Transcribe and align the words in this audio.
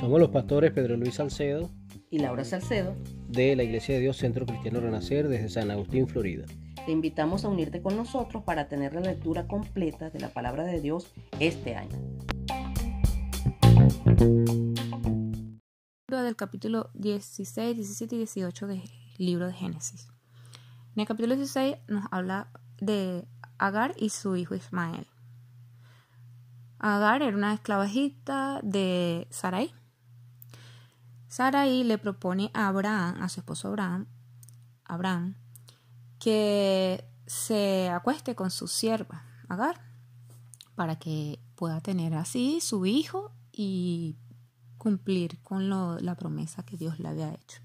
Somos 0.00 0.20
los 0.20 0.30
pastores 0.30 0.72
Pedro 0.72 0.96
Luis 0.96 1.14
Salcedo 1.14 1.70
y 2.10 2.18
Laura 2.18 2.44
Salcedo 2.44 2.94
de 3.28 3.54
la 3.54 3.62
Iglesia 3.62 3.94
de 3.94 4.00
Dios 4.00 4.16
Centro 4.16 4.46
Cristiano 4.46 4.80
Renacer 4.80 5.28
desde 5.28 5.48
San 5.48 5.70
Agustín, 5.70 6.08
Florida. 6.08 6.46
Te 6.86 6.92
invitamos 6.92 7.44
a 7.44 7.48
unirte 7.48 7.82
con 7.82 7.96
nosotros 7.96 8.42
para 8.44 8.68
tener 8.68 8.94
la 8.94 9.02
lectura 9.02 9.46
completa 9.46 10.08
de 10.08 10.20
la 10.20 10.30
palabra 10.30 10.64
de 10.64 10.80
Dios 10.80 11.12
este 11.38 11.76
año. 11.76 11.98
Del 16.08 16.36
capítulo 16.36 16.90
16, 16.94 17.76
17 17.76 18.14
y 18.14 18.18
18 18.18 18.66
del 18.66 18.82
libro 19.18 19.46
de 19.46 19.52
Génesis. 19.52 20.08
En 20.94 21.00
el 21.02 21.06
capítulo 21.06 21.36
16 21.36 21.76
nos 21.86 22.06
habla 22.10 22.50
de 22.80 23.28
Agar 23.58 23.94
y 23.98 24.08
su 24.08 24.36
hijo 24.36 24.54
Ismael. 24.54 25.06
Agar 26.78 27.22
era 27.22 27.36
una 27.36 27.54
esclavajita 27.54 28.60
de 28.62 29.26
Sarai. 29.30 29.72
Sarai 31.28 31.84
le 31.84 31.98
propone 31.98 32.50
a 32.54 32.68
Abraham, 32.68 33.20
a 33.20 33.28
su 33.28 33.40
esposo 33.40 33.68
Abraham, 33.68 34.06
Abraham, 34.84 35.36
que 36.18 37.04
se 37.26 37.88
acueste 37.90 38.34
con 38.34 38.50
su 38.50 38.68
sierva, 38.68 39.24
Agar, 39.48 39.80
para 40.74 40.98
que 40.98 41.40
pueda 41.54 41.80
tener 41.80 42.14
así 42.14 42.60
su 42.60 42.86
hijo 42.86 43.32
y 43.52 44.16
cumplir 44.78 45.42
con 45.42 45.68
la 45.68 46.14
promesa 46.14 46.64
que 46.64 46.76
Dios 46.76 46.98
le 47.00 47.08
había 47.08 47.34
hecho. 47.34 47.60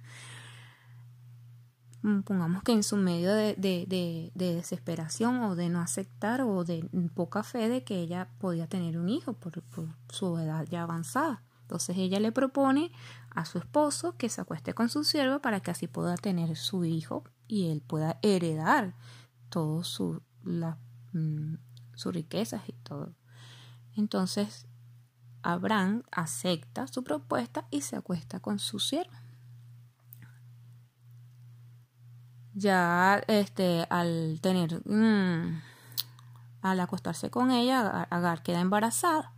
Mm, 2.03 2.23
pongamos 2.23 2.63
que 2.63 2.73
en 2.73 2.83
su 2.83 2.97
medio 2.97 3.33
de, 3.33 4.31
desesperación 4.35 5.41
o 5.43 5.55
de 5.55 5.69
no 5.69 5.79
aceptar 5.79 6.41
o 6.41 6.65
de 6.65 6.85
poca 7.15 7.43
fe 7.43 7.69
de 7.69 7.85
que 7.85 8.01
ella 8.01 8.29
podía 8.39 8.67
tener 8.67 8.97
un 8.99 9.07
hijo 9.07 9.33
por, 9.33 9.63
su 10.09 10.37
edad 10.37 10.67
ya 10.69 10.83
avanzada. 10.83 11.43
Entonces 11.61 11.97
ella 11.97 12.19
le 12.19 12.33
propone 12.33 12.91
a 13.29 13.45
su 13.45 13.57
esposo 13.57 14.17
que 14.17 14.27
se 14.27 14.41
acueste 14.41 14.73
con 14.73 14.89
su 14.89 15.05
siervo 15.05 15.39
para 15.39 15.61
que 15.61 15.71
así 15.71 15.87
pueda 15.87 16.15
tener 16.17 16.57
su 16.57 16.83
hijo 16.83 17.23
y 17.47 17.71
él 17.71 17.81
pueda 17.81 18.19
heredar 18.21 18.95
todo 19.47 19.85
su, 19.85 20.21
mm, 20.43 21.55
sus 21.95 22.13
riquezas 22.13 22.67
y 22.67 22.73
todo. 22.73 23.13
Entonces 23.95 24.67
Abraham 25.41 26.03
acepta 26.11 26.85
su 26.87 27.05
propuesta 27.05 27.65
y 27.71 27.79
se 27.79 27.95
acuesta 27.95 28.41
con 28.41 28.59
su 28.59 28.79
siervo. 28.79 29.22
Ya 32.55 33.23
este 33.27 33.85
al 33.89 34.39
tener 34.41 34.81
mm, 34.87 35.61
al 36.61 36.79
acostarse 36.79 37.29
con 37.29 37.51
ella 37.51 38.07
Agar 38.09 38.43
queda 38.43 38.61
embarazada. 38.61 39.31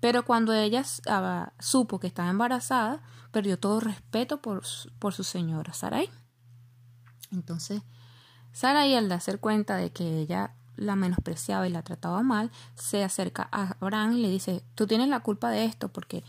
Pero 0.00 0.24
cuando 0.24 0.52
ella 0.52 0.82
ah, 1.08 1.52
supo 1.58 2.00
que 2.00 2.08
estaba 2.08 2.28
embarazada 2.28 3.00
perdió 3.30 3.58
todo 3.58 3.80
respeto 3.80 4.42
por, 4.42 4.62
por 4.98 5.14
su 5.14 5.24
señora 5.24 5.72
Sarai. 5.72 6.10
Entonces 7.30 7.82
Sarai 8.52 8.94
al 8.94 9.08
darse 9.08 9.38
cuenta 9.38 9.76
de 9.76 9.90
que 9.90 10.18
ella 10.20 10.54
la 10.76 10.96
menospreciaba 10.96 11.66
y 11.66 11.70
la 11.70 11.82
trataba 11.82 12.22
mal 12.22 12.50
se 12.74 13.04
acerca 13.04 13.48
a 13.52 13.76
Abraham 13.80 14.14
y 14.14 14.22
le 14.22 14.30
dice 14.30 14.64
tú 14.74 14.86
tienes 14.86 15.08
la 15.08 15.20
culpa 15.20 15.50
de 15.50 15.64
esto 15.64 15.88
porque 15.88 16.24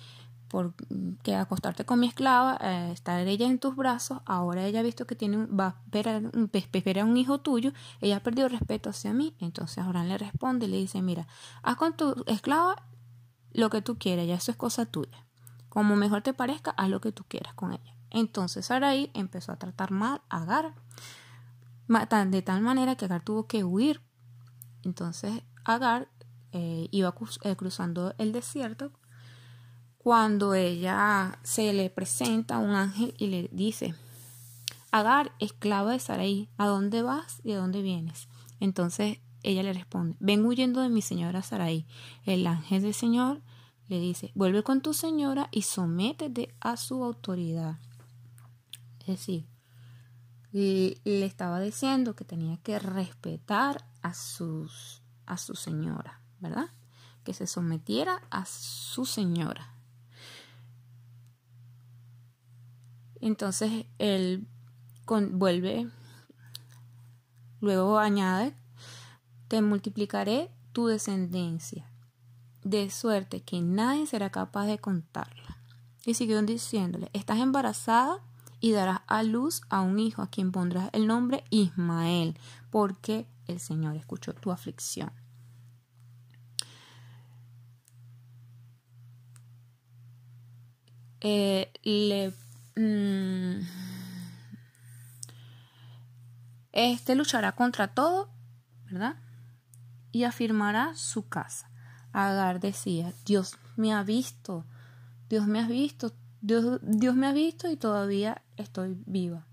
por 0.54 0.76
que 1.23 1.34
acostarte 1.34 1.84
con 1.84 2.00
mi 2.00 2.06
esclava, 2.06 2.59
eh, 2.62 2.92
estar 2.92 3.28
ella 3.28 3.48
en 3.48 3.58
tus 3.58 3.76
brazos, 3.76 4.22
ahora 4.28 4.64
ella 4.68 4.82
ha 4.82 4.84
visto 4.84 5.08
que 5.08 5.16
tiene 5.16 5.48
va 5.48 5.66
a 5.66 5.76
esperar 5.86 6.22
un, 6.22 6.52
espera 6.54 7.06
un 7.06 7.18
hijo 7.18 7.40
tuyo, 7.40 7.73
ella 8.02 8.18
ha 8.18 8.20
perdido 8.20 8.50
respeto 8.50 8.92
hacia 8.92 9.14
mí, 9.14 9.36
entonces 9.40 9.80
Abraham 9.80 10.09
le 10.09 10.20
responde 10.20 10.68
y 10.68 10.70
le 10.70 10.78
dice, 10.78 11.02
mira, 11.02 11.26
haz 11.64 11.76
con 11.78 11.98
tu 11.98 12.24
esclava 12.28 12.76
lo 13.52 13.72
que 13.72 13.81
tú 13.81 13.98
quieras, 13.98 14.28
ya 14.28 14.36
eso 14.36 14.52
es 14.52 14.58
cosa 14.58 14.86
tuya. 14.86 15.26
Como 15.70 15.96
mejor 15.96 16.22
te 16.22 16.36
parezca, 16.36 16.70
haz 16.78 16.88
lo 16.88 17.02
que 17.02 17.12
tú 17.12 17.24
quieras 17.28 17.56
con 17.56 17.74
ella. 17.74 17.96
Entonces 18.12 18.68
Sarai 18.68 19.09
empezó 19.16 19.53
a 19.53 19.56
tratar 19.56 19.90
mal 19.90 20.22
a 20.30 20.44
Agar, 20.44 20.75
de 22.28 22.41
tal 22.44 22.62
manera 22.62 22.96
que 22.96 23.06
Agar 23.06 23.24
tuvo 23.24 23.47
que 23.47 23.64
huir. 23.64 24.02
Entonces 24.84 25.41
Agar 25.66 26.09
eh, 26.52 26.90
iba 26.91 27.16
eh, 27.41 27.56
cruzando 27.56 28.14
el 28.20 28.34
desierto 28.34 28.91
cuando 30.03 30.53
ella 30.53 31.40
se 31.44 31.72
le 31.72 31.90
presenta 31.90 32.58
un 32.58 32.72
ángel 32.72 33.14
y 33.18 33.28
le 33.28 33.50
dice, 33.53 33.96
Agar, 34.91 35.31
esclava 35.40 35.94
de 35.94 36.00
Sarai, 36.00 36.50
¿a 36.58 36.68
dónde 36.68 37.02
vas 37.02 37.40
y 37.44 37.53
a 37.53 37.58
dónde 37.58 37.81
vienes? 37.81 38.28
Entonces 38.59 39.19
ella 39.41 39.64
le 39.64 39.74
responde, 39.74 40.16
ven 40.19 40.46
huyendo 40.46 40.81
de 40.81 40.90
mi 40.90 41.02
señora 41.02 41.41
Sarai. 41.41 41.88
El 42.25 42.46
ángel 42.46 42.84
del 42.84 42.94
Señor 42.94 43.41
le 43.88 44.00
dice, 44.00 44.31
vuelve 44.36 44.62
con 44.62 44.81
tu 44.81 44.94
señora 44.94 45.47
y 45.52 45.64
sométete 45.64 46.53
a 46.59 46.78
su 46.78 47.03
autoridad. 47.03 47.80
Es 49.00 49.08
decir, 49.08 49.47
le, 50.52 51.25
estaba 51.25 51.59
diciendo 51.59 52.16
que 52.16 52.25
tenía 52.25 52.58
que 52.58 52.78
respetar 52.78 53.85
a, 54.02 54.14
sus, 54.14 55.02
a 55.25 55.38
su 55.38 55.56
señora, 55.56 56.22
¿verdad? 56.40 56.68
Que 57.24 57.34
se 57.34 57.47
sometiera 57.47 58.22
a 58.30 58.46
su 58.46 59.06
señora. 59.06 59.72
Entonces 63.23 63.85
él 64.00 64.45
vuelve, 65.07 65.89
luego 67.61 67.97
añade, 67.97 68.53
te 69.47 69.61
multiplicaré 69.61 70.51
tu 70.73 70.88
descendencia, 70.88 71.89
de 72.66 72.89
suerte 72.89 73.41
que 73.41 73.61
nadie 73.61 74.07
será 74.07 74.29
capaz 74.29 74.66
de 74.66 74.78
contarla. 74.78 75.57
Y 76.06 76.16
siguió 76.16 76.41
diciéndole, 76.41 77.09
estás 77.13 77.39
embarazada 77.39 78.22
y 78.59 78.73
darás 78.73 79.00
a 79.07 79.23
luz 79.23 79.61
a 79.69 79.79
un 79.79 80.00
hijo 80.00 80.22
a 80.22 80.29
quien 80.29 80.51
pondrás 80.51 80.90
el 80.91 81.07
nombre 81.07 81.45
Ismael, 81.50 82.38
porque 82.72 83.25
el 83.47 83.61
Señor 83.61 83.95
escuchó 83.95 84.34
tu 84.34 84.51
aflicción. 84.51 85.13
Eh, 91.22 91.72
le. 91.84 92.43
Este 96.72 97.16
luchará 97.16 97.53
contra 97.53 97.88
todo, 97.89 98.29
¿verdad? 98.85 99.16
Y 100.11 100.23
afirmará 100.23 100.94
su 100.95 101.28
casa. 101.28 101.69
Agar 102.11 102.59
decía, 102.59 103.13
Dios 103.25 103.57
me 103.75 103.94
ha 103.94 104.03
visto, 104.03 104.66
Dios 105.29 105.47
me 105.47 105.59
ha 105.59 105.67
visto, 105.67 106.13
Dios, 106.41 106.79
Dios 106.84 107.16
me 107.16 107.28
ha 107.28 107.34
visto 107.34 107.69
y 107.69 107.78
todavía 107.78 108.41
estoy 108.57 108.97
viva. 109.05 109.45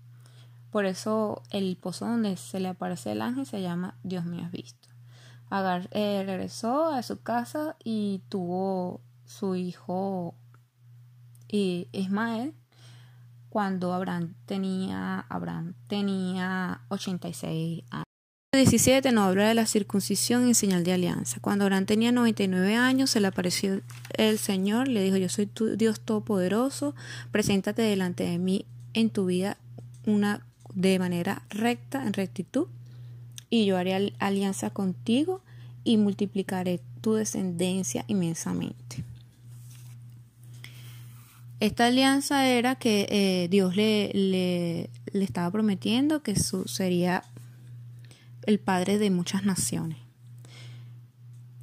Por 0.71 0.85
eso 0.85 1.43
el 1.49 1.75
pozo 1.77 2.05
donde 2.05 2.37
se 2.37 2.59
le 2.59 2.69
aparece 2.69 3.11
el 3.11 3.21
ángel 3.21 3.45
se 3.45 3.61
llama 3.61 3.95
Dios 4.03 4.25
me 4.25 4.43
ha 4.43 4.49
visto. 4.49 4.87
Agar 5.49 5.89
eh, 5.91 6.23
regresó 6.25 6.87
a 6.93 7.03
su 7.03 7.21
casa 7.21 7.75
y 7.83 8.21
tuvo 8.29 9.01
su 9.25 9.55
hijo 9.55 10.35
Ismael 11.49 12.55
cuando 13.51 13.93
Abraham 13.93 14.33
tenía, 14.45 15.25
Abraham 15.27 15.73
tenía 15.87 16.79
86 16.87 17.83
años. 17.91 18.05
17 18.53 19.11
nos 19.11 19.27
habla 19.27 19.49
de 19.49 19.55
la 19.55 19.65
circuncisión 19.65 20.47
en 20.47 20.55
señal 20.55 20.85
de 20.85 20.93
alianza. 20.93 21.41
Cuando 21.41 21.65
Abraham 21.65 21.85
tenía 21.85 22.13
99 22.13 22.75
años, 22.77 23.09
se 23.09 23.19
le 23.19 23.27
apareció 23.27 23.81
el 24.17 24.39
Señor, 24.39 24.87
le 24.87 25.03
dijo, 25.03 25.17
yo 25.17 25.27
soy 25.27 25.47
tu 25.47 25.75
Dios 25.75 25.99
Todopoderoso, 25.99 26.95
preséntate 27.31 27.81
delante 27.81 28.23
de 28.23 28.37
mí 28.37 28.65
en 28.93 29.09
tu 29.09 29.25
vida 29.25 29.57
una, 30.05 30.45
de 30.73 30.97
manera 30.97 31.41
recta, 31.49 32.07
en 32.07 32.13
rectitud, 32.13 32.67
y 33.49 33.65
yo 33.65 33.75
haré 33.75 34.13
alianza 34.19 34.69
contigo 34.69 35.41
y 35.83 35.97
multiplicaré 35.97 36.79
tu 37.01 37.15
descendencia 37.15 38.05
inmensamente. 38.07 39.03
Esta 41.61 41.85
alianza 41.85 42.47
era 42.47 42.73
que 42.73 43.05
eh, 43.11 43.47
Dios 43.47 43.75
le, 43.75 44.09
le, 44.15 44.89
estaba 45.13 45.51
prometiendo 45.51 46.23
que 46.23 46.35
su, 46.35 46.67
sería 46.67 47.23
el 48.47 48.59
padre 48.59 48.97
de 48.97 49.11
muchas 49.11 49.45
naciones. 49.45 49.99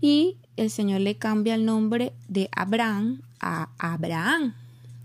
Y 0.00 0.36
el 0.56 0.70
Señor 0.70 1.00
le 1.00 1.16
cambia 1.16 1.56
el 1.56 1.64
nombre 1.64 2.12
de 2.28 2.48
Abraham 2.54 3.22
a 3.40 3.70
Abraham, 3.76 4.54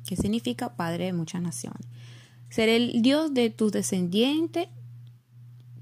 que 0.06 0.16
significa 0.16 0.76
padre 0.76 1.06
de 1.06 1.14
muchas 1.14 1.42
naciones. 1.42 1.82
Seré 2.52 2.76
el 2.76 3.02
Dios 3.02 3.34
de 3.34 3.50
tus 3.50 3.72
descendientes. 3.72 4.68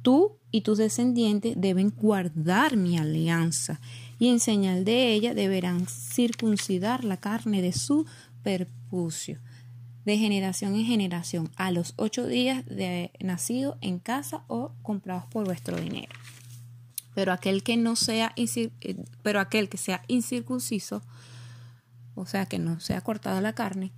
Tú 0.01 0.37
y 0.51 0.61
tus 0.61 0.77
descendientes 0.77 1.55
deben 1.57 1.89
guardar 1.89 2.77
mi 2.77 2.97
alianza 2.97 3.81
y 4.19 4.29
en 4.29 4.39
señal 4.39 4.85
de 4.85 5.13
ella 5.13 5.33
deberán 5.33 5.87
circuncidar 5.87 7.03
la 7.03 7.17
carne 7.17 7.61
de 7.61 7.73
su 7.73 8.05
perpucio 8.43 9.39
de 10.05 10.17
generación 10.17 10.75
en 10.75 10.85
generación 10.85 11.51
a 11.55 11.71
los 11.71 11.93
ocho 11.97 12.25
días 12.25 12.65
de 12.65 13.11
nacido 13.19 13.77
en 13.81 13.99
casa 13.99 14.43
o 14.47 14.73
comprados 14.81 15.25
por 15.25 15.45
vuestro 15.45 15.79
dinero. 15.79 16.13
Pero 17.13 17.33
aquel 17.33 17.61
que 17.61 17.77
no 17.77 17.95
sea, 17.95 18.33
eh, 18.35 18.97
pero 19.21 19.39
aquel 19.39 19.69
que 19.69 19.77
sea 19.77 20.03
incircunciso, 20.07 21.03
o 22.15 22.25
sea, 22.25 22.45
que 22.45 22.57
no 22.57 22.79
sea 22.79 23.01
cortada 23.01 23.41
la 23.41 23.53
carne, 23.53 23.91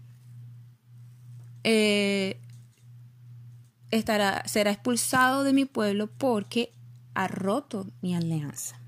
eh, 1.63 2.39
estará, 3.91 4.43
será 4.45 4.71
expulsado 4.71 5.43
de 5.43 5.53
mi 5.53 5.65
pueblo 5.65 6.07
porque 6.07 6.73
ha 7.13 7.27
roto 7.27 7.87
mi 8.01 8.15
alianza. 8.15 8.79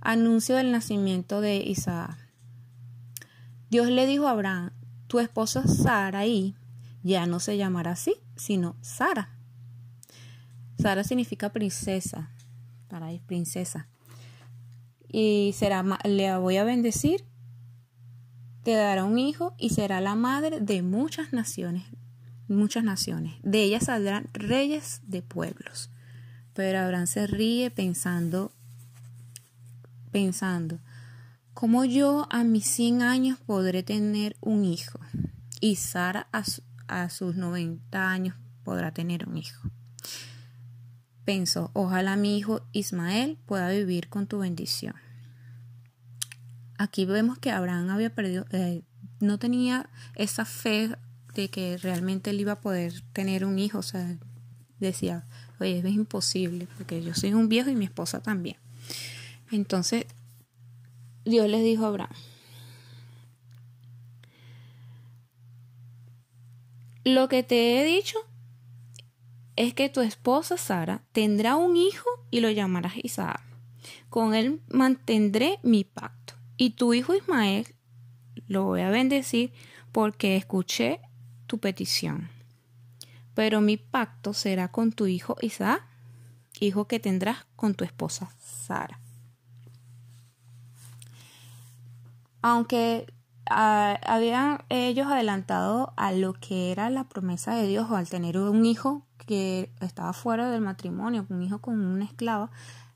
Anuncio 0.00 0.56
del 0.56 0.72
nacimiento 0.72 1.40
de 1.40 1.56
Isaac. 1.56 2.21
Dios 3.72 3.88
le 3.88 4.06
dijo 4.06 4.28
a 4.28 4.32
Abraham, 4.32 4.70
tu 5.06 5.18
esposa 5.18 5.66
Saraí 5.66 6.54
ya 7.02 7.24
no 7.24 7.40
se 7.40 7.56
llamará 7.56 7.92
así, 7.92 8.16
sino 8.36 8.76
Sara. 8.82 9.30
Sara 10.78 11.04
significa 11.04 11.54
princesa. 11.54 12.28
Sara 12.90 13.10
es 13.12 13.22
princesa. 13.22 13.88
Y 15.08 15.54
será, 15.56 15.82
le 16.04 16.36
voy 16.36 16.58
a 16.58 16.64
bendecir, 16.64 17.24
te 18.62 18.74
dará 18.74 19.04
un 19.06 19.18
hijo 19.18 19.54
y 19.56 19.70
será 19.70 20.02
la 20.02 20.16
madre 20.16 20.60
de 20.60 20.82
muchas 20.82 21.32
naciones, 21.32 21.84
muchas 22.48 22.84
naciones. 22.84 23.36
De 23.42 23.62
ella 23.62 23.80
saldrán 23.80 24.26
reyes 24.34 25.00
de 25.06 25.22
pueblos. 25.22 25.88
Pero 26.52 26.78
Abraham 26.78 27.06
se 27.06 27.26
ríe 27.26 27.70
pensando, 27.70 28.52
pensando, 30.10 30.78
¿cómo 31.54 31.84
yo 31.84 32.26
a 32.30 32.44
mis 32.44 32.66
100 32.66 33.02
años 33.02 33.38
podré 33.38 33.82
tener 33.82 34.36
un 34.40 34.64
hijo? 34.64 35.00
Y 35.60 35.76
Sara 35.76 36.28
a, 36.32 36.44
a 36.88 37.10
sus 37.10 37.36
90 37.36 38.10
años 38.10 38.36
podrá 38.64 38.92
tener 38.92 39.28
un 39.28 39.38
hijo. 39.38 39.70
Pensó, 41.24 41.70
ojalá 41.72 42.16
mi 42.16 42.36
hijo 42.36 42.66
Ismael 42.72 43.38
pueda 43.46 43.70
vivir 43.70 44.08
con 44.08 44.26
tu 44.26 44.38
bendición. 44.38 44.94
Aquí 46.78 47.04
vemos 47.04 47.38
que 47.38 47.52
Abraham 47.52 47.90
había 47.90 48.12
perdido, 48.12 48.44
eh, 48.50 48.82
no 49.20 49.38
tenía 49.38 49.88
esa 50.16 50.44
fe 50.44 50.96
de 51.34 51.48
que 51.48 51.78
realmente 51.78 52.30
él 52.30 52.40
iba 52.40 52.52
a 52.52 52.60
poder 52.60 53.02
tener 53.12 53.44
un 53.44 53.58
hijo. 53.58 53.78
O 53.78 53.82
sea, 53.82 54.18
decía, 54.80 55.24
oye, 55.60 55.78
es 55.78 55.84
imposible, 55.84 56.66
porque 56.76 57.02
yo 57.02 57.14
soy 57.14 57.34
un 57.34 57.48
viejo 57.48 57.70
y 57.70 57.76
mi 57.76 57.84
esposa 57.84 58.20
también. 58.20 58.56
Entonces, 59.52 60.06
Dios 61.24 61.48
les 61.48 61.62
dijo 61.62 61.84
a 61.84 61.88
Abraham, 61.88 62.16
lo 67.04 67.28
que 67.28 67.42
te 67.42 67.80
he 67.80 67.84
dicho 67.84 68.18
es 69.56 69.74
que 69.74 69.88
tu 69.88 70.00
esposa 70.00 70.56
Sara 70.56 71.02
tendrá 71.12 71.56
un 71.56 71.76
hijo 71.76 72.08
y 72.30 72.40
lo 72.40 72.50
llamarás 72.50 72.94
Isaac. 73.02 73.42
Con 74.08 74.34
él 74.34 74.60
mantendré 74.68 75.58
mi 75.62 75.84
pacto. 75.84 76.34
Y 76.56 76.70
tu 76.70 76.94
hijo 76.94 77.14
Ismael 77.14 77.66
lo 78.46 78.64
voy 78.64 78.80
a 78.82 78.90
bendecir 78.90 79.52
porque 79.90 80.36
escuché 80.36 81.00
tu 81.46 81.58
petición. 81.58 82.30
Pero 83.34 83.60
mi 83.60 83.76
pacto 83.76 84.32
será 84.32 84.68
con 84.68 84.92
tu 84.92 85.06
hijo 85.06 85.36
Isaac, 85.40 85.84
hijo 86.60 86.86
que 86.86 87.00
tendrás 87.00 87.46
con 87.56 87.74
tu 87.74 87.84
esposa 87.84 88.34
Sara. 88.38 89.00
Aunque 92.42 93.06
ah, 93.48 93.98
habían 94.04 94.64
ellos 94.68 95.06
adelantado 95.06 95.92
a 95.96 96.12
lo 96.12 96.34
que 96.34 96.72
era 96.72 96.90
la 96.90 97.08
promesa 97.08 97.54
de 97.54 97.68
Dios 97.68 97.90
al 97.90 98.08
tener 98.08 98.36
un 98.36 98.66
hijo 98.66 99.06
que 99.26 99.72
estaba 99.80 100.12
fuera 100.12 100.50
del 100.50 100.60
matrimonio, 100.60 101.24
un 101.30 101.42
hijo 101.42 101.60
con 101.60 101.80
una 101.80 102.04
esclava, 102.04 102.50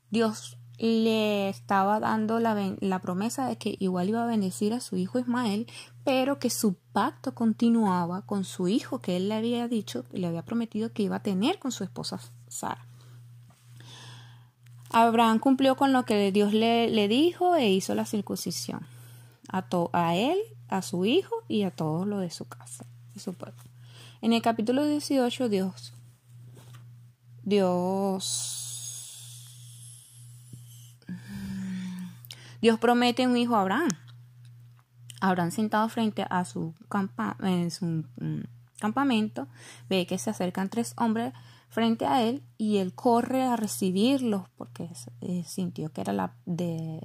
Dios 0.09 0.57
le 0.77 1.49
estaba 1.49 1.99
dando 1.99 2.39
la, 2.39 2.75
la, 2.81 2.99
promesa 2.99 3.47
de 3.47 3.57
que 3.57 3.75
igual 3.79 4.09
iba 4.09 4.23
a 4.23 4.27
bendecir 4.27 4.73
a 4.73 4.79
su 4.79 4.95
hijo 4.95 5.17
Ismael, 5.17 5.65
pero 6.03 6.37
que 6.37 6.51
su 6.51 6.75
pacto 6.75 7.33
continuaba 7.33 8.25
con 8.25 8.43
su 8.43 8.67
hijo 8.67 8.99
que 8.99 9.17
él 9.17 9.29
le 9.29 9.35
había 9.35 9.67
dicho, 9.67 10.05
le 10.11 10.27
había 10.27 10.45
prometido 10.45 10.93
que 10.93 11.03
iba 11.03 11.15
a 11.15 11.23
tener 11.23 11.57
con 11.57 11.71
su 11.71 11.83
esposa 11.83 12.19
Sara. 12.47 12.85
Abraham 14.91 15.39
cumplió 15.39 15.75
con 15.75 15.93
lo 15.93 16.05
que 16.05 16.31
Dios 16.31 16.53
le, 16.53 16.89
le 16.89 17.07
dijo 17.07 17.55
e 17.55 17.71
hizo 17.71 17.95
la 17.95 18.05
circuncisión 18.05 18.85
a, 19.47 19.65
a 19.93 20.15
él, 20.15 20.37
a 20.67 20.81
su 20.81 21.05
hijo 21.05 21.35
y 21.47 21.63
a 21.63 21.71
todo 21.71 22.05
lo 22.05 22.19
de 22.19 22.29
su 22.29 22.45
casa, 22.45 22.85
y 23.15 23.19
su 23.19 23.33
pueblo. 23.33 23.61
En 24.21 24.33
el 24.33 24.41
capítulo 24.41 24.85
18 24.85 25.49
Dios 25.49 25.93
Dios 27.43 28.67
Dios 32.61 32.79
promete 32.79 33.27
un 33.27 33.37
hijo 33.37 33.55
a 33.55 33.61
Abraham. 33.61 33.89
Abraham 35.21 35.51
sentado 35.51 35.87
frente 35.89 36.25
a 36.29 36.45
su, 36.45 36.73
en 37.41 37.71
su 37.71 37.85
mm, 37.85 38.41
campamento, 38.79 39.47
ve 39.89 40.05
que 40.05 40.17
se 40.17 40.29
acercan 40.29 40.69
tres 40.69 40.93
hombres 40.97 41.33
frente 41.67 42.05
a 42.05 42.23
él 42.23 42.43
y 42.57 42.77
él 42.77 42.93
corre 42.93 43.43
a 43.43 43.55
recibirlos 43.55 44.43
porque 44.57 44.89
eh, 45.21 45.43
sintió 45.45 45.91
que 45.91 46.01
era 46.01 46.13
la, 46.13 46.33
de, 46.45 46.99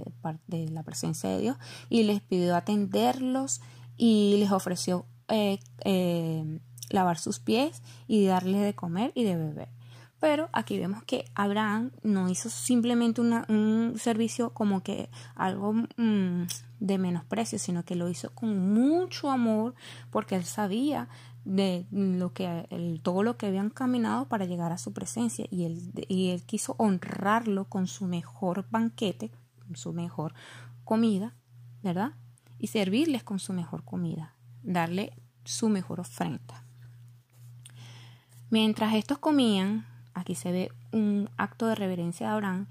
la 0.49 0.82
presencia 0.82 1.31
de 1.31 1.41
Dios 1.41 1.56
y 1.88 2.05
les 2.05 2.20
pidió 2.20 2.56
atenderlos 2.56 3.61
y 3.97 4.37
les 4.38 4.50
ofreció 4.53 5.06
eh, 5.29 5.59
eh, 5.85 6.61
lavar 6.91 7.19
sus 7.19 7.41
pies 7.41 7.82
y 8.06 8.26
darles 8.26 8.62
de 8.62 8.75
comer 8.75 9.12
y 9.14 9.25
de 9.25 9.37
beber. 9.37 9.69
Pero 10.20 10.49
aquí 10.53 10.79
vemos 10.79 11.03
que 11.03 11.25
Abraham 11.35 11.91
no 12.05 12.29
hizo 12.29 12.49
simplemente 12.49 13.20
un 13.20 13.94
servicio 13.99 14.50
como 14.50 14.85
que 14.85 15.11
algo 15.35 15.73
mm, 15.73 16.44
de 16.79 16.99
menosprecio, 16.99 17.58
sino 17.58 17.85
que 17.85 17.97
lo 17.97 18.08
hizo 18.08 18.31
con 18.31 18.73
mucho 18.73 19.32
amor 19.32 19.75
porque 20.11 20.37
él 20.37 20.44
sabía 20.44 21.08
de 21.44 21.87
lo 21.91 22.33
que 22.33 23.00
todo 23.03 23.23
lo 23.23 23.37
que 23.37 23.47
habían 23.47 23.71
caminado 23.71 24.29
para 24.29 24.44
llegar 24.44 24.73
a 24.73 24.79
su 24.79 24.93
presencia 24.93 25.47
y 25.50 25.65
él, 25.65 25.93
y 26.09 26.31
él 26.31 26.44
quiso 26.44 26.75
honrarlo 26.79 27.65
con 27.65 27.87
su 27.87 28.06
mejor 28.06 28.67
banquete, 28.71 29.31
con 29.67 29.77
su 29.77 29.93
mejor 29.93 30.35
comida, 30.85 31.35
¿verdad? 31.83 32.12
Y 32.59 32.69
servirles 32.69 33.25
con 33.25 33.39
su 33.39 33.53
mejor 33.53 33.85
comida, 33.85 34.37
darle 34.62 35.12
su 35.44 35.69
mejor 35.69 36.00
ofrenda. 36.00 36.65
Mientras 38.50 38.94
estos 38.94 39.19
comían, 39.19 39.87
aquí 40.15 40.35
se 40.35 40.53
ve 40.53 40.73
un 40.93 41.29
acto 41.39 41.67
de 41.67 41.75
reverencia 41.75 42.29
de 42.29 42.33
Abraham, 42.35 42.69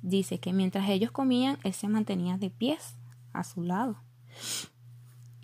dice 0.00 0.38
que 0.38 0.52
mientras 0.52 0.88
ellos 0.88 1.10
comían, 1.10 1.58
él 1.64 1.74
se 1.74 1.88
mantenía 1.88 2.38
de 2.38 2.48
pies 2.48 2.94
a 3.32 3.44
su 3.44 3.62
lado. 3.62 3.96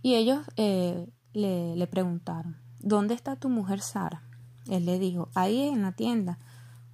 Y 0.00 0.14
ellos 0.14 0.41
eh, 0.57 1.07
le, 1.33 1.76
le 1.76 1.87
preguntaron, 1.87 2.62
¿dónde 2.83 3.15
está 3.15 3.37
tu 3.37 3.49
mujer 3.49 3.81
Sara? 3.81 4.23
Él 4.69 4.87
le 4.87 4.99
dijo, 4.99 5.29
ahí 5.35 5.62
en 5.69 5.83
la 5.83 5.93
tienda. 5.93 6.39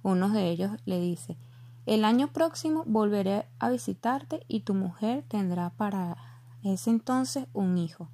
Uno 0.01 0.29
de 0.29 0.49
ellos 0.49 0.71
le 0.85 0.99
dice, 0.99 1.37
el 1.85 2.05
año 2.05 2.27
próximo 2.31 2.83
volveré 2.85 3.45
a 3.59 3.69
visitarte 3.69 4.45
y 4.47 4.61
tu 4.61 4.73
mujer 4.73 5.25
tendrá 5.27 5.71
para 5.71 6.17
ese 6.63 6.89
entonces 6.89 7.47
un 7.53 7.77
hijo. 7.77 8.09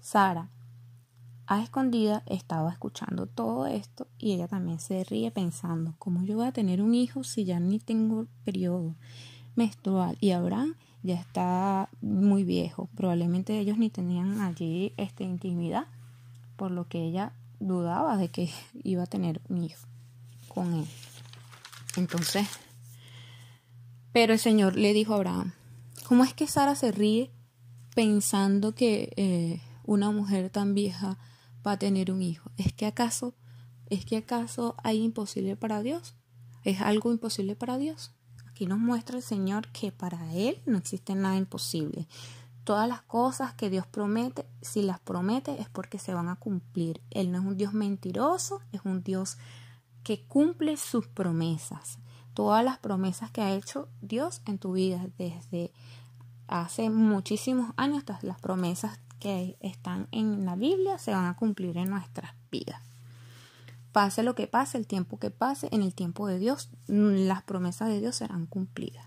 Sara, 0.00 0.48
a 1.46 1.62
escondida 1.62 2.22
estaba 2.26 2.70
escuchando 2.70 3.26
todo 3.26 3.66
esto 3.66 4.06
y 4.18 4.32
ella 4.32 4.48
también 4.48 4.80
se 4.80 5.04
ríe 5.04 5.30
pensando, 5.30 5.94
¿cómo 5.98 6.22
yo 6.22 6.36
voy 6.36 6.46
a 6.46 6.52
tener 6.52 6.80
un 6.80 6.94
hijo 6.94 7.22
si 7.24 7.44
ya 7.44 7.60
ni 7.60 7.78
tengo 7.78 8.26
periodo 8.44 8.94
menstrual? 9.54 10.16
Y 10.20 10.30
Abraham 10.30 10.74
ya 11.02 11.16
está 11.16 11.90
muy 12.00 12.44
viejo, 12.44 12.88
probablemente 12.94 13.58
ellos 13.58 13.76
ni 13.76 13.90
tenían 13.90 14.40
allí 14.40 14.94
esta 14.96 15.22
intimidad, 15.22 15.86
por 16.56 16.70
lo 16.70 16.88
que 16.88 17.04
ella 17.04 17.32
dudaba 17.60 18.16
de 18.16 18.28
que 18.28 18.50
iba 18.82 19.04
a 19.04 19.06
tener 19.06 19.40
un 19.48 19.64
hijo 19.64 19.86
con 20.48 20.74
él. 20.74 20.86
Entonces, 21.96 22.46
pero 24.12 24.32
el 24.32 24.38
Señor 24.38 24.76
le 24.76 24.92
dijo 24.92 25.12
a 25.12 25.16
Abraham, 25.16 25.52
¿cómo 26.06 26.24
es 26.24 26.34
que 26.34 26.46
Sara 26.46 26.74
se 26.74 26.92
ríe 26.92 27.30
pensando 27.94 28.74
que 28.74 29.12
eh, 29.16 29.60
una 29.84 30.10
mujer 30.10 30.50
tan 30.50 30.74
vieja 30.74 31.18
a 31.72 31.78
tener 31.78 32.10
un 32.10 32.22
hijo. 32.22 32.50
¿Es 32.56 32.72
que 32.72 32.86
acaso, 32.86 33.34
es 33.88 34.04
que 34.04 34.16
acaso 34.16 34.74
hay 34.82 35.02
imposible 35.02 35.56
para 35.56 35.82
Dios? 35.82 36.14
¿Es 36.64 36.80
algo 36.80 37.10
imposible 37.10 37.56
para 37.56 37.78
Dios? 37.78 38.12
Aquí 38.46 38.66
nos 38.66 38.78
muestra 38.78 39.16
el 39.16 39.22
Señor 39.22 39.68
que 39.68 39.90
para 39.90 40.32
Él 40.34 40.60
no 40.66 40.78
existe 40.78 41.14
nada 41.14 41.36
imposible. 41.36 42.06
Todas 42.64 42.88
las 42.88 43.02
cosas 43.02 43.52
que 43.54 43.68
Dios 43.68 43.86
promete, 43.86 44.46
si 44.62 44.82
las 44.82 44.98
promete 44.98 45.60
es 45.60 45.68
porque 45.68 45.98
se 45.98 46.14
van 46.14 46.28
a 46.28 46.36
cumplir. 46.36 47.02
Él 47.10 47.30
no 47.30 47.38
es 47.38 47.44
un 47.44 47.56
Dios 47.58 47.74
mentiroso, 47.74 48.62
es 48.72 48.80
un 48.84 49.02
Dios 49.02 49.36
que 50.02 50.22
cumple 50.22 50.76
sus 50.78 51.06
promesas. 51.06 51.98
Todas 52.32 52.64
las 52.64 52.78
promesas 52.78 53.30
que 53.30 53.42
ha 53.42 53.54
hecho 53.54 53.88
Dios 54.00 54.40
en 54.46 54.58
tu 54.58 54.72
vida 54.72 55.06
desde 55.18 55.72
hace 56.48 56.88
muchísimos 56.88 57.72
años, 57.76 57.98
hasta 57.98 58.18
las 58.22 58.40
promesas 58.40 58.98
que 59.18 59.56
están 59.60 60.08
en 60.10 60.44
la 60.44 60.56
Biblia 60.56 60.98
se 60.98 61.12
van 61.12 61.26
a 61.26 61.36
cumplir 61.36 61.76
en 61.76 61.90
nuestras 61.90 62.32
vidas. 62.50 62.80
pase 63.92 64.22
lo 64.22 64.34
que 64.34 64.46
pase, 64.48 64.76
el 64.76 64.86
tiempo 64.86 65.18
que 65.18 65.30
pase, 65.30 65.68
en 65.70 65.82
el 65.82 65.94
tiempo 65.94 66.26
de 66.26 66.38
Dios, 66.38 66.70
las 66.88 67.42
promesas 67.42 67.88
de 67.88 68.00
Dios 68.00 68.16
serán 68.16 68.46
cumplidas. 68.46 69.06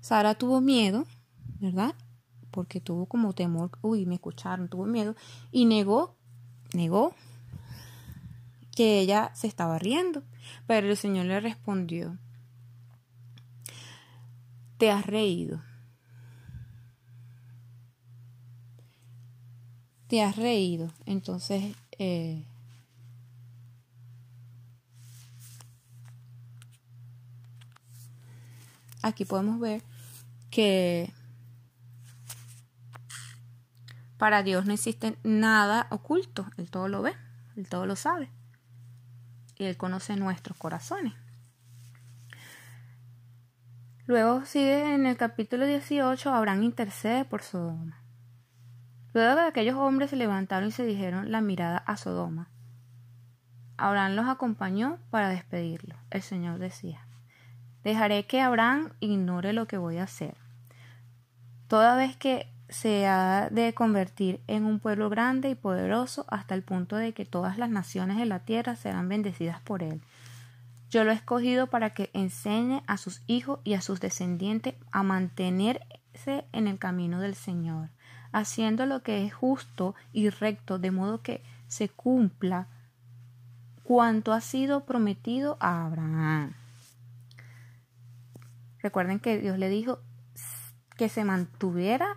Sara 0.00 0.34
tuvo 0.34 0.60
miedo, 0.60 1.06
¿verdad? 1.58 1.94
Porque 2.50 2.80
tuvo 2.80 3.06
como 3.06 3.34
temor, 3.34 3.70
uy, 3.82 4.06
me 4.06 4.16
escucharon, 4.16 4.68
tuvo 4.68 4.86
miedo 4.86 5.14
y 5.52 5.64
negó, 5.64 6.16
negó 6.72 7.14
que 8.74 9.00
ella 9.00 9.30
se 9.34 9.46
estaba 9.46 9.78
riendo. 9.78 10.22
Pero 10.66 10.88
el 10.88 10.96
Señor 10.96 11.26
le 11.26 11.40
respondió, 11.40 12.16
te 14.78 14.90
has 14.90 15.04
reído. 15.04 15.60
Te 20.06 20.22
has 20.22 20.36
reído. 20.36 20.90
Entonces, 21.04 21.74
eh, 21.98 22.44
aquí 29.02 29.24
podemos 29.24 29.60
ver 29.60 29.82
que 30.50 31.12
para 34.18 34.42
Dios 34.42 34.66
no 34.66 34.74
existe 34.74 35.16
nada 35.22 35.86
oculto. 35.90 36.46
Él 36.56 36.70
todo 36.70 36.88
lo 36.88 37.02
ve, 37.02 37.14
Él 37.56 37.68
todo 37.68 37.86
lo 37.86 37.96
sabe. 37.96 38.30
Y 39.56 39.64
Él 39.64 39.76
conoce 39.76 40.16
nuestros 40.16 40.58
corazones. 40.58 41.14
Luego 44.06 44.44
sigue 44.44 44.94
en 44.94 45.06
el 45.06 45.16
capítulo 45.16 45.66
18, 45.66 46.32
Abraham 46.32 46.62
intercede 46.64 47.24
por 47.24 47.42
Sodoma. 47.42 48.02
Luego 49.12 49.36
de 49.36 49.42
aquellos 49.42 49.76
hombres 49.76 50.10
se 50.10 50.16
levantaron 50.16 50.68
y 50.68 50.72
se 50.72 50.84
dijeron 50.84 51.30
la 51.30 51.40
mirada 51.40 51.78
a 51.78 51.96
Sodoma. 51.96 52.48
Abraham 53.76 54.16
los 54.16 54.26
acompañó 54.26 54.98
para 55.10 55.28
despedirlo. 55.28 55.94
El 56.10 56.22
Señor 56.22 56.58
decía, 56.58 57.06
dejaré 57.84 58.26
que 58.26 58.40
Abraham 58.40 58.92
ignore 59.00 59.52
lo 59.52 59.66
que 59.66 59.78
voy 59.78 59.98
a 59.98 60.04
hacer. 60.04 60.36
Toda 61.68 61.94
vez 61.94 62.16
que 62.16 62.50
se 62.68 63.06
ha 63.06 63.48
de 63.50 63.72
convertir 63.72 64.40
en 64.46 64.64
un 64.64 64.78
pueblo 64.78 65.08
grande 65.08 65.50
y 65.50 65.54
poderoso 65.54 66.26
hasta 66.28 66.54
el 66.54 66.62
punto 66.62 66.96
de 66.96 67.12
que 67.12 67.24
todas 67.24 67.58
las 67.58 67.70
naciones 67.70 68.18
de 68.18 68.26
la 68.26 68.40
tierra 68.40 68.76
serán 68.76 69.08
bendecidas 69.08 69.60
por 69.60 69.82
él. 69.82 70.02
Yo 70.90 71.04
lo 71.04 71.10
he 71.10 71.14
escogido 71.14 71.66
para 71.66 71.90
que 71.90 72.10
enseñe 72.12 72.82
a 72.86 72.96
sus 72.96 73.22
hijos 73.26 73.60
y 73.64 73.74
a 73.74 73.80
sus 73.80 74.00
descendientes 74.00 74.74
a 74.90 75.02
mantenerse 75.02 76.44
en 76.52 76.66
el 76.66 76.78
camino 76.78 77.20
del 77.20 77.34
Señor, 77.34 77.90
haciendo 78.32 78.86
lo 78.86 79.02
que 79.02 79.24
es 79.24 79.34
justo 79.34 79.94
y 80.12 80.30
recto, 80.30 80.78
de 80.78 80.90
modo 80.90 81.22
que 81.22 81.42
se 81.66 81.88
cumpla 81.88 82.68
cuanto 83.82 84.32
ha 84.32 84.40
sido 84.40 84.84
prometido 84.84 85.56
a 85.60 85.86
Abraham. 85.86 86.54
Recuerden 88.80 89.20
que 89.20 89.38
Dios 89.38 89.58
le 89.58 89.68
dijo 89.68 90.00
que 90.96 91.08
se 91.08 91.24
mantuviera 91.24 92.16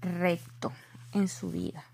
recto 0.00 0.72
en 1.12 1.28
su 1.28 1.50
vida 1.50 1.84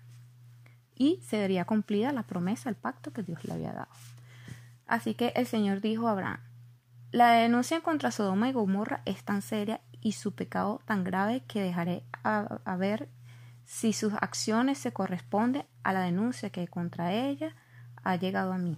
y 0.97 1.21
se 1.25 1.37
vería 1.37 1.65
cumplida 1.65 2.11
la 2.11 2.23
promesa, 2.23 2.69
el 2.69 2.75
pacto 2.75 3.13
que 3.13 3.23
Dios 3.23 3.43
le 3.45 3.53
había 3.53 3.73
dado. 3.73 3.91
Así 4.87 5.13
que 5.13 5.33
el 5.35 5.45
Señor 5.45 5.81
dijo 5.81 6.07
a 6.07 6.11
Abraham, 6.11 6.39
la 7.11 7.31
denuncia 7.31 7.81
contra 7.81 8.11
Sodoma 8.11 8.49
y 8.49 8.53
Gomorra 8.53 9.01
es 9.05 9.23
tan 9.23 9.41
seria 9.41 9.81
y 10.01 10.13
su 10.13 10.33
pecado 10.33 10.81
tan 10.85 11.03
grave 11.03 11.43
que 11.47 11.61
dejaré 11.61 12.03
a, 12.23 12.75
ver 12.77 13.09
si 13.65 13.93
sus 13.93 14.13
acciones 14.13 14.77
se 14.77 14.91
corresponden 14.91 15.65
a 15.83 15.93
la 15.93 16.01
denuncia 16.01 16.49
que 16.49 16.67
contra 16.67 17.13
ella 17.13 17.55
ha 18.03 18.15
llegado 18.15 18.53
a 18.53 18.57
mí. 18.57 18.77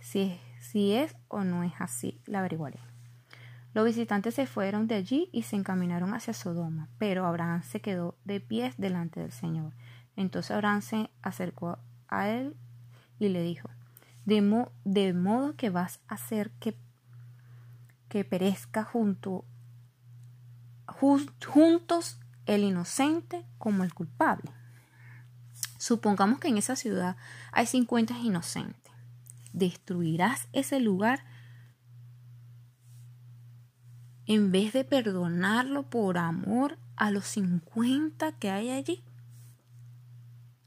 Si, 0.00 0.38
si 0.60 0.92
es 0.92 1.14
o 1.28 1.44
no 1.44 1.62
es 1.62 1.72
así, 1.78 2.20
la 2.26 2.40
averiguaré. 2.40 2.89
Los 3.72 3.84
visitantes 3.84 4.34
se 4.34 4.46
fueron 4.46 4.88
de 4.88 4.96
allí 4.96 5.28
y 5.32 5.42
se 5.42 5.56
encaminaron 5.56 6.12
hacia 6.14 6.34
Sodoma, 6.34 6.88
pero 6.98 7.26
Abraham 7.26 7.62
se 7.62 7.80
quedó 7.80 8.16
de 8.24 8.40
pies 8.40 8.74
delante 8.78 9.20
del 9.20 9.32
Señor. 9.32 9.72
Entonces 10.16 10.50
Abraham 10.50 10.82
se 10.82 11.10
acercó 11.22 11.78
a 12.08 12.28
él 12.28 12.56
y 13.20 13.28
le 13.28 13.42
dijo, 13.42 13.70
de, 14.24 15.12
modo 15.12 15.56
que 15.56 15.70
vas 15.70 16.00
a 16.08 16.14
hacer 16.14 16.50
que, 16.52 16.76
perezca 18.24 18.84
junto, 18.84 19.44
juntos 21.46 22.18
el 22.46 22.64
inocente 22.64 23.44
como 23.58 23.84
el 23.84 23.94
culpable. 23.94 24.50
Supongamos 25.78 26.40
que 26.40 26.48
en 26.48 26.58
esa 26.58 26.76
ciudad 26.76 27.16
hay 27.52 27.66
50 27.66 28.18
inocentes. 28.18 28.92
¿Destruirás 29.52 30.48
ese 30.52 30.80
lugar 30.80 31.24
en 34.32 34.52
vez 34.52 34.72
de 34.72 34.84
perdonarlo 34.84 35.82
por 35.82 36.16
amor 36.16 36.78
a 36.94 37.10
los 37.10 37.24
50 37.24 38.30
que 38.38 38.48
hay 38.48 38.70
allí? 38.70 39.02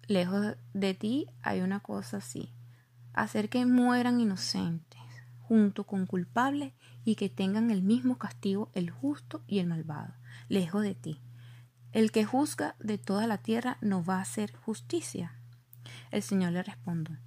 Lejos 0.05 0.57
de 0.73 0.93
ti 0.93 1.27
hay 1.43 1.61
una 1.61 1.79
cosa 1.79 2.17
así 2.17 2.49
hacer 3.13 3.47
que 3.47 3.65
mueran 3.65 4.19
inocentes, 4.19 4.99
junto 5.39 5.85
con 5.85 6.07
culpables, 6.07 6.73
y 7.05 7.15
que 7.15 7.29
tengan 7.29 7.71
el 7.71 7.83
mismo 7.83 8.17
castigo 8.17 8.69
el 8.73 8.89
justo 8.89 9.41
y 9.47 9.59
el 9.59 9.67
malvado, 9.67 10.13
lejos 10.49 10.83
de 10.83 10.95
ti. 10.95 11.21
El 11.93 12.11
que 12.11 12.25
juzga 12.25 12.75
de 12.79 12.97
toda 12.97 13.27
la 13.27 13.37
tierra 13.37 13.77
no 13.79 14.03
va 14.03 14.17
a 14.17 14.23
hacer 14.23 14.53
justicia. 14.57 15.37
El 16.11 16.21
Señor 16.21 16.51
le 16.51 16.63
respondió, 16.63 17.17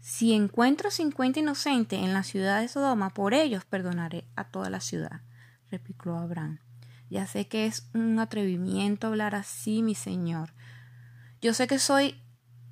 si 0.00 0.32
encuentro 0.32 0.90
cincuenta 0.90 1.40
inocentes 1.40 1.98
en 1.98 2.14
la 2.14 2.22
ciudad 2.22 2.62
de 2.62 2.68
Sodoma, 2.68 3.10
por 3.10 3.34
ellos 3.34 3.66
perdonaré 3.66 4.24
a 4.36 4.44
toda 4.44 4.70
la 4.70 4.80
ciudad, 4.80 5.20
replicó 5.70 6.14
Abraham. 6.14 6.58
Ya 7.10 7.26
sé 7.26 7.48
que 7.48 7.66
es 7.66 7.88
un 7.94 8.18
atrevimiento 8.18 9.06
hablar 9.06 9.34
así, 9.34 9.82
mi 9.82 9.94
Señor. 9.94 10.52
Yo 11.40 11.54
sé 11.54 11.66
que 11.66 11.78
soy 11.78 12.20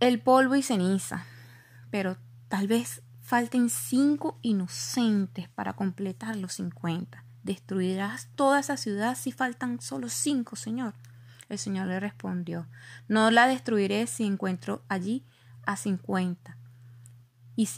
el 0.01 0.21
polvo 0.21 0.57
y 0.57 0.63
ceniza, 0.63 1.25
pero 1.91 2.17
Tal 2.55 2.69
vez 2.69 3.03
falten 3.21 3.69
cinco 3.69 4.39
inocentes 4.41 5.49
para 5.49 5.73
completar 5.73 6.37
los 6.37 6.53
cincuenta. 6.53 7.25
¿Destruirás 7.43 8.29
toda 8.37 8.61
esa 8.61 8.77
ciudad 8.77 9.17
si 9.17 9.33
faltan 9.33 9.81
solo 9.81 10.09
cinco, 10.09 10.55
Señor? 10.55 10.95
El 11.49 11.59
Señor 11.59 11.89
le 11.89 11.99
respondió, 11.99 12.69
no 13.09 13.33
la 13.33 13.49
destruiré 13.49 14.07
si 14.07 14.25
encuentro 14.25 14.85
allí 14.89 15.27
a 15.67 15.77
cincuenta 15.77 16.57
y 17.57 17.69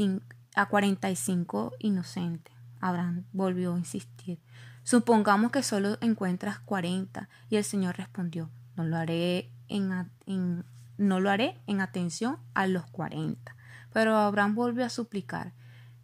a 0.55 0.67
cuarenta 0.67 1.11
y 1.11 1.17
cinco 1.17 1.73
inocentes. 1.79 2.53
Abraham 2.81 3.25
volvió 3.33 3.75
a 3.75 3.79
insistir. 3.79 4.41
Supongamos 4.87 5.51
que 5.51 5.65
solo 5.65 5.99
encuentras 6.01 6.61
cuarenta. 6.61 7.29
Y 7.51 7.57
el 7.57 7.65
Señor 7.65 7.97
respondió, 7.97 8.51
no 8.77 8.85
lo 8.85 8.97
haré 8.97 9.51
en, 9.67 10.07
no 10.97 11.19
lo 11.19 11.29
haré 11.29 11.61
en 11.67 11.81
atención 11.81 12.39
a 12.55 12.69
los 12.69 12.87
cuarenta. 12.87 13.57
Pero 13.93 14.17
Abraham 14.17 14.55
volvió 14.55 14.85
a 14.85 14.89
suplicar 14.89 15.55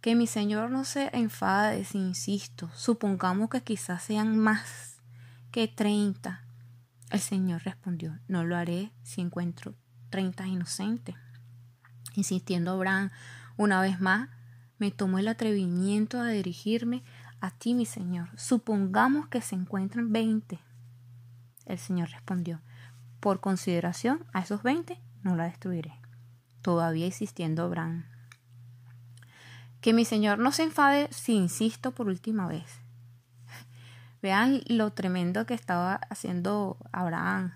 que 0.01 0.15
mi 0.15 0.27
señor 0.27 0.69
no 0.69 0.83
se 0.83 1.09
enfade 1.13 1.85
si 1.85 1.97
insisto. 1.97 2.69
Supongamos 2.75 3.49
que 3.49 3.63
quizás 3.63 4.03
sean 4.03 4.37
más 4.37 4.97
que 5.51 5.69
treinta. 5.69 6.43
El 7.09 7.21
señor 7.21 7.63
respondió, 7.63 8.19
no 8.27 8.43
lo 8.43 8.57
haré 8.57 8.91
si 9.03 9.21
encuentro 9.21 9.75
treinta 10.09 10.45
inocentes. 10.45 11.15
Insistiendo 12.15 12.71
Abraham 12.71 13.11
una 13.55 13.79
vez 13.79 14.01
más, 14.01 14.27
me 14.77 14.91
tomó 14.91 15.19
el 15.19 15.29
atrevimiento 15.29 16.19
a 16.19 16.27
dirigirme 16.27 17.01
a 17.43 17.51
ti, 17.51 17.73
mi 17.73 17.85
señor. 17.85 18.29
Supongamos 18.37 19.27
que 19.27 19.41
se 19.41 19.55
encuentran 19.55 20.11
veinte. 20.11 20.59
El 21.65 21.77
señor 21.77 22.09
respondió, 22.09 22.61
por 23.19 23.39
consideración 23.39 24.25
a 24.33 24.41
esos 24.41 24.63
veinte 24.63 24.99
no 25.23 25.35
la 25.35 25.45
destruiré 25.45 26.03
todavía 26.63 27.05
insistiendo 27.05 27.61
Abraham. 27.63 28.05
Que 29.81 29.93
mi 29.93 30.05
Señor 30.05 30.39
no 30.39 30.51
se 30.51 30.63
enfade 30.63 31.09
si 31.11 31.33
insisto 31.33 31.91
por 31.91 32.07
última 32.07 32.47
vez. 32.47 32.79
Vean 34.23 34.61
lo 34.67 34.91
tremendo 34.93 35.45
que 35.45 35.53
estaba 35.53 35.95
haciendo 36.09 36.77
Abraham. 36.91 37.53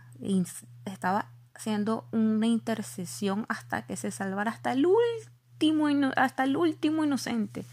Estaba 0.86 1.32
haciendo 1.56 2.06
una 2.12 2.46
intercesión 2.46 3.46
hasta 3.48 3.88
que 3.88 3.96
se 3.96 4.12
salvara 4.12 4.52
hasta 4.52 4.74
el 4.74 4.86
último, 4.86 5.88
hasta 6.18 6.44
el 6.44 6.58
último 6.58 7.06
inocente. 7.06 7.66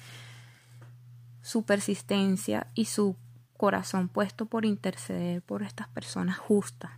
Su 1.45 1.65
persistencia 1.65 2.69
y 2.75 2.87
su 2.87 3.17
corazón 3.59 4.09
puesto 4.09 4.47
por 4.47 4.65
interceder 4.65 5.43
por 5.43 5.63
estas 5.63 5.89
personas 5.89 6.39
justas. 6.39 6.91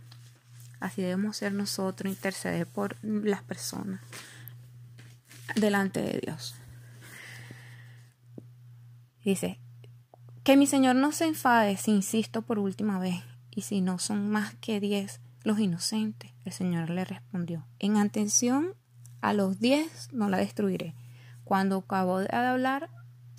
Así 0.79 1.01
debemos 1.01 1.35
ser 1.35 1.51
nosotros, 1.51 2.11
interceder 2.11 2.65
por 2.65 2.95
las 3.03 3.43
personas 3.43 3.99
delante 5.55 6.01
de 6.01 6.21
Dios. 6.23 6.55
Dice, 9.25 9.59
que 10.45 10.55
mi 10.55 10.65
Señor 10.65 10.95
no 10.95 11.11
se 11.11 11.25
enfade 11.25 11.75
si 11.75 11.91
insisto 11.91 12.41
por 12.41 12.57
última 12.57 12.99
vez, 12.99 13.21
y 13.51 13.63
si 13.63 13.81
no 13.81 13.99
son 13.99 14.29
más 14.29 14.55
que 14.61 14.79
diez 14.79 15.19
los 15.43 15.59
inocentes. 15.59 16.31
El 16.45 16.53
Señor 16.53 16.89
le 16.89 17.03
respondió, 17.03 17.65
en 17.79 17.97
atención 17.97 18.75
a 19.19 19.33
los 19.33 19.59
diez 19.59 20.07
no 20.13 20.29
la 20.29 20.37
destruiré. 20.37 20.93
Cuando 21.43 21.77
acabó 21.79 22.19
de 22.19 22.33
hablar 22.33 22.89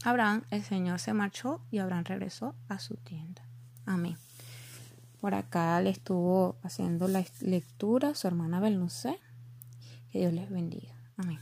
Abraham, 0.05 0.45
el 0.50 0.62
Señor 0.62 1.00
se 1.00 1.12
marchó 1.12 1.61
y 1.71 1.78
Abraham 1.78 2.05
regresó 2.05 2.55
a 2.69 2.78
su 2.78 2.95
tienda. 2.97 3.43
Amén. 3.85 4.17
Por 5.21 5.35
acá 5.35 5.81
le 5.81 5.90
estuvo 5.90 6.57
haciendo 6.62 7.09
la 7.09 7.25
lectura 7.40 8.14
su 8.14 8.26
hermana 8.28 8.61
Belnucé. 8.61 9.19
Que 10.12 10.21
Dios 10.21 10.33
les 10.33 10.49
bendiga. 10.49 10.95
Amén. 11.17 11.38